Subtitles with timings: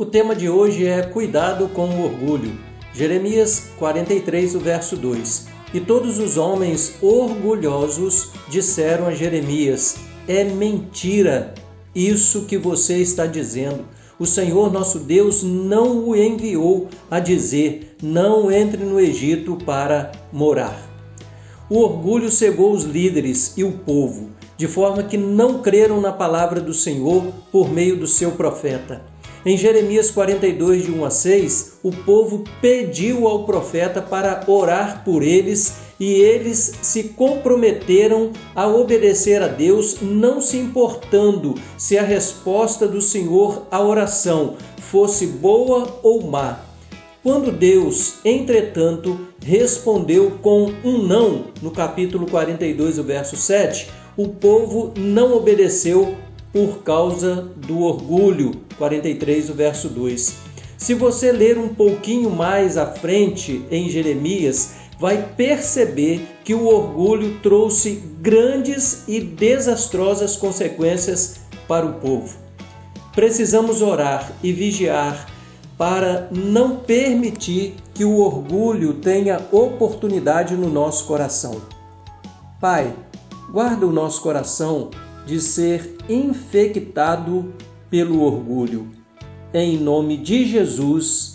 [0.00, 2.56] O tema de hoje é Cuidado com o orgulho.
[2.94, 5.48] Jeremias 43, o verso 2.
[5.74, 9.96] E todos os homens orgulhosos disseram a Jeremias:
[10.28, 11.52] É mentira
[11.92, 13.86] isso que você está dizendo.
[14.20, 20.80] O Senhor nosso Deus não o enviou a dizer: Não entre no Egito para morar.
[21.68, 26.60] O orgulho cegou os líderes e o povo, de forma que não creram na palavra
[26.60, 29.17] do Senhor por meio do seu profeta.
[29.46, 35.22] Em Jeremias 42, de 1 a 6, o povo pediu ao profeta para orar por
[35.22, 42.86] eles e eles se comprometeram a obedecer a Deus, não se importando se a resposta
[42.86, 46.60] do Senhor à oração fosse boa ou má.
[47.22, 54.92] Quando Deus, entretanto, respondeu com um não, no capítulo 42, o verso 7, o povo
[54.96, 56.16] não obedeceu
[56.52, 58.52] por causa do orgulho.
[58.76, 60.36] 43, o verso 2.
[60.76, 67.38] Se você ler um pouquinho mais à frente em Jeremias, vai perceber que o orgulho
[67.40, 72.38] trouxe grandes e desastrosas consequências para o povo.
[73.14, 75.26] Precisamos orar e vigiar
[75.76, 81.60] para não permitir que o orgulho tenha oportunidade no nosso coração.
[82.60, 82.92] Pai,
[83.50, 84.90] guarda o nosso coração
[85.28, 87.52] de ser infectado
[87.90, 88.88] pelo orgulho.
[89.52, 91.34] Em nome de Jesus.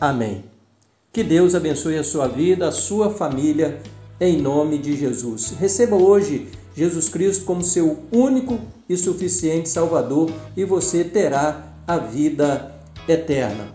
[0.00, 0.44] Amém.
[1.12, 3.82] Que Deus abençoe a sua vida, a sua família,
[4.18, 5.50] em nome de Jesus.
[5.60, 8.58] Receba hoje Jesus Cristo como seu único
[8.88, 13.74] e suficiente Salvador e você terá a vida eterna.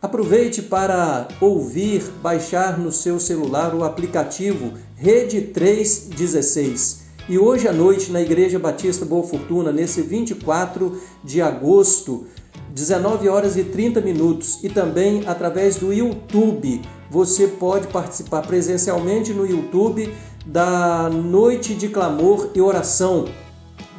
[0.00, 7.02] Aproveite para ouvir, baixar no seu celular o aplicativo Rede 316.
[7.28, 12.26] E hoje à noite, na Igreja Batista Boa Fortuna, nesse 24 de agosto,
[12.70, 19.46] 19 horas e 30 minutos, e também através do YouTube, você pode participar presencialmente no
[19.46, 20.12] YouTube
[20.44, 23.26] da Noite de Clamor e Oração.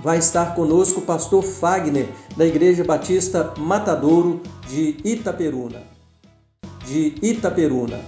[0.03, 5.81] Vai estar conosco o pastor Fagner, da Igreja Batista Matadouro de Itaperuna.
[6.85, 8.01] De Itaperuna.